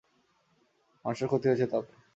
[1.05, 1.93] মানুষের ক্ষতি হয়েছে তাতে।